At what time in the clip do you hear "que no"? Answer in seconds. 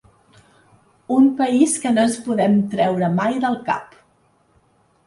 1.83-2.07